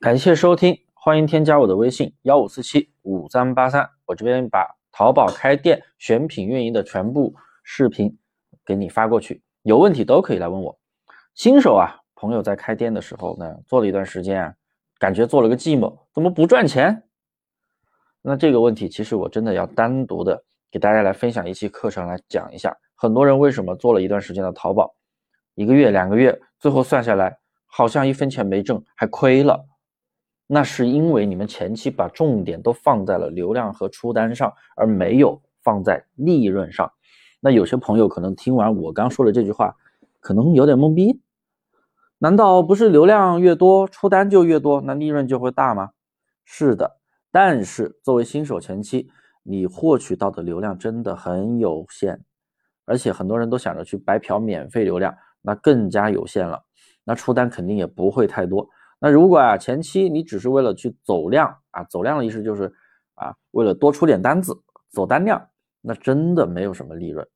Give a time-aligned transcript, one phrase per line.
[0.00, 8.16] 感谢收听，欢迎添加我的微信幺五四七五三八三，我这边把淘宝开店选品运营的全部视频
[8.64, 10.78] 给你发过去，有问题都可以来问我。
[11.34, 14.54] 新手啊，朋友在开店的时候呢，做了一段时间啊，
[14.98, 17.02] 感觉做了个寂寞，怎么不赚钱？
[18.22, 22.74] 那这个问题其实我真的要单独的给大家来分享一期课程来讲一下。
[22.94, 24.94] 很多人为什么做了一段时间的淘宝，
[25.56, 27.36] 一个月两个月，最后算下来
[27.66, 29.66] 好像一分钱没挣，还亏了。
[30.52, 36.90] 那是因为你们前期把重点都放在了流量和出单上，而没有放在利润上。
[37.38, 39.76] 那有些朋友可能听完我刚说的这句话，
[40.18, 41.20] 可能有点懵逼。
[42.18, 45.90] 难道不是流量越多，出单就越多，那利润就会大吗？
[46.44, 46.98] 是的，
[47.30, 49.08] 但是作为新手前期，
[49.44, 52.24] 你获取到的流量真的很有限。
[52.86, 56.64] 而且很多人都想着去白嫖免费流量，那更加有限了。
[57.04, 58.68] 那出单肯定也不会太多。
[59.00, 62.72] 那如果啊前期你只是为了去走量啊，走量的意思就是
[63.14, 64.54] 啊为了多出点单子
[64.90, 65.48] 走单量，
[65.80, 67.26] 那真的没有什么利润。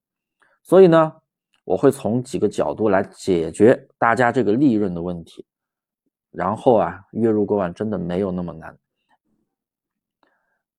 [0.62, 1.12] 所以呢，
[1.64, 5.44] 我会从几个角度来解决大家这个利润的问题。
[6.30, 8.76] 然后啊，月入过万真的没有那么难。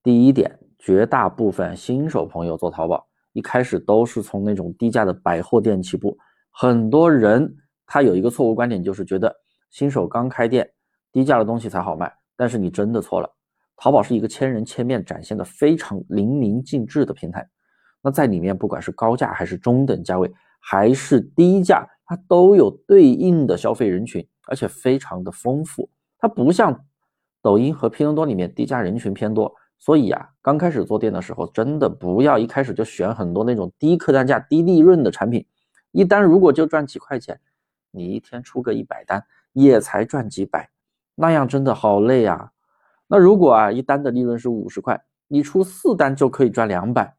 [0.04, 3.08] 第一点，绝大部分新手朋友做淘宝。
[3.32, 6.18] 一开始都是从那种低价的百货店起步，
[6.52, 9.36] 很多人他有一个错误观点，就是觉得
[9.72, 10.70] 新手刚开店，
[11.16, 12.14] 低价的东西才好卖。
[12.36, 13.30] 但是你真的错了，
[13.78, 17.50] 淘宝是一个千人千面展现的非常淋漓尽致的平台。
[18.02, 25.90] 那在里面，不管是高价还是中等价位，还是低价，它都有对应的消费人群，而且非常的丰富。
[26.20, 26.78] 它不像
[27.42, 29.56] 抖音和拼多多里面低价人群偏多。
[29.78, 35.46] 所以呀，刚开始做店的时候，真的不要一开始就选很多那种低客单价、低利润的产品。
[35.92, 37.40] 一单如果就赚几块钱，
[37.92, 40.70] 你一天出个一百单，也才赚几百，
[41.16, 42.52] 那样真的好累啊。
[43.08, 47.16] 那如果啊，一单的利润是五十块，你出四单就可以赚两百。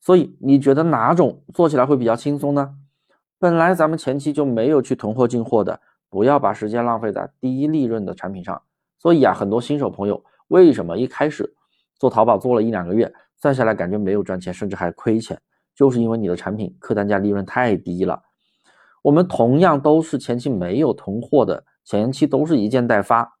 [0.00, 2.76] 所以你觉得哪种做起来会比较轻松呢？
[3.38, 8.62] 本来咱们前期就没有去囤货进货的，不要把时间浪费在低利润的产品上。
[8.98, 11.54] 所以啊，很多新手朋友为什么一开始？
[11.98, 15.40] 做淘宝做了一两个月，算下来感觉没有赚钱，甚至还亏钱，
[15.74, 18.22] 就是因为你的产品客单价利润太低了。
[19.02, 23.38] 我们同样都是前期没有囤货的，前期都是一件代发，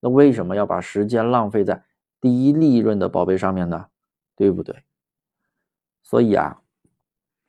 [0.00, 1.84] 那为什么要把时间浪费在
[2.20, 3.86] 低利润的宝贝上面呢？
[4.34, 4.82] 对不对？
[6.02, 6.60] 所以啊，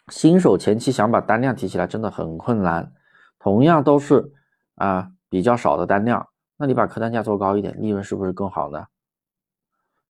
[0.09, 2.93] 新手前期想把单量提起来真的很困难。
[3.39, 4.31] 同样都是
[4.75, 8.85] 啊比较少的单量，那你把客单价做高一点，利润是不是更好呢？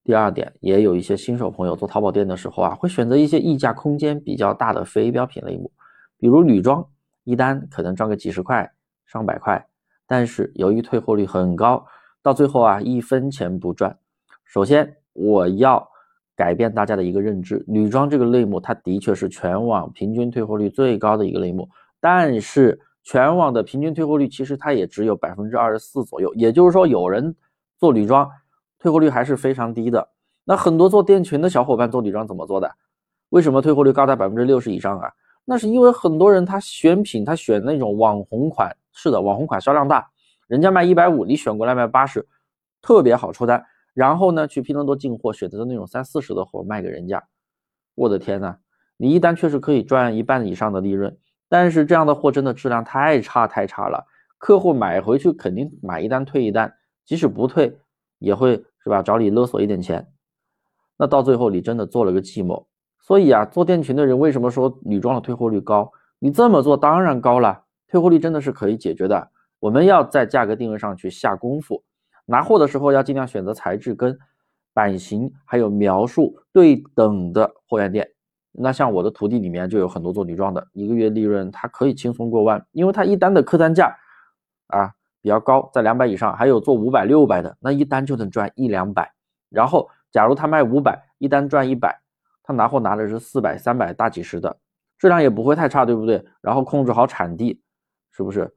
[0.03, 5.71] 第二点，也有一些新手朋友做淘宝店的时候啊，会选择一些溢价空间比较大的非标品类目，
[6.17, 6.85] 比如女装，
[7.23, 8.69] 一单可能赚个几十块、
[9.05, 9.65] 上百块，
[10.07, 11.85] 但是由于退货率很高，
[12.21, 13.97] 到最后啊一分钱不赚。
[14.45, 15.87] 首先，我要
[16.35, 21.69] 改变大家的一个认知，女装这个类目它的确是全网平均退货率最高的一个类目，
[21.99, 27.35] 但是全网的平均退货率其实它也只有百分之二十四左右，也就是说有人
[27.77, 28.29] 做女装。
[28.79, 30.09] 退货率还是非常低的。
[30.43, 32.69] 那很多做店群的小伙伴做女装怎么做的？
[33.29, 35.09] 为什么退货率高达百分之六十以上啊？
[35.45, 40.09] 那是因为很多人他选品，他选那种网红款，是的，网红款销量大，
[40.47, 42.27] 人家卖一百五，你选过来卖八十，
[42.81, 43.65] 特别好出单。
[43.93, 47.23] 然后呢，去拼多多进货，选择的那种三四十的货卖给人家。
[47.95, 48.57] 我的天呐，
[48.97, 51.17] 你一单确实可以赚一半以上的利润，
[51.49, 54.05] 但是这样的货真的质量太差太差了，
[54.37, 56.73] 客户买回去肯定买一单退一单，
[57.05, 57.77] 即使不退
[58.19, 58.63] 也会。
[58.83, 59.01] 是吧？
[59.01, 60.05] 找你勒索一点钱，
[60.97, 62.65] 那到最后你真的做了个寂寞。
[62.99, 65.89] 所以啊，做店群的人为什么说女装的退货率高？
[66.19, 67.62] 你这么做当然高了，
[67.93, 69.29] 退货率真的是可以解决的。
[69.59, 71.83] 我们要在价格定位上去下功夫，
[72.25, 74.17] 拿货的时候要尽量选择材质跟
[74.73, 78.09] 版型还有描述对等的货源店。
[78.51, 83.95] 那像我的徒弟里面就有很多做女装的，一个月利润他可以轻松过万，因为他一单的客单价
[84.69, 84.91] 啊。
[85.21, 89.13] 比较高，在两百以上，还有做五百、六百的，那一单就能赚一两百。
[89.49, 91.97] 然后，假如他卖五百，一单赚一百，
[92.43, 94.57] 他拿货拿的是四百、三百、大几十的，
[94.99, 96.25] 质量也不会太差，对不对？
[96.41, 97.62] 然后控制好产地，
[98.13, 98.49] 是不是？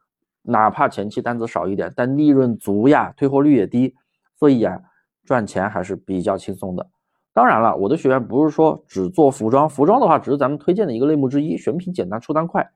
[0.43, 3.93] 哪怕前期单子少一点，但利润足呀，退货率也低，
[4.39, 4.81] 所以呀，
[5.25, 6.87] 赚钱还是比较轻松的。
[7.33, 12.71] 当然了，我的学员不是说只做服装，服装的话只是咱们推荐的一个类目之一，选品简单，出单快，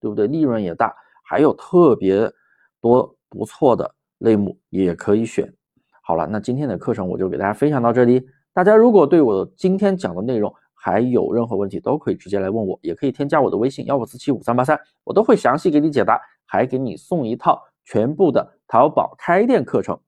[0.00, 0.28] 对不对？
[0.28, 0.94] 利润也大，
[1.24, 2.32] 还有特别
[2.80, 3.12] 多。
[3.28, 5.52] 不错的类目也可以选。
[6.00, 8.24] 好了，那今天的课程我就给大家分享到这里。
[8.54, 10.54] 大家如果对我今天讲的内容
[10.86, 19.98] 还有任何问题，都可以直接来问我，也可以添加我的微信幺五四七五三八三，我都会详细给你解答，还给你送一套全部的淘宝开店课程。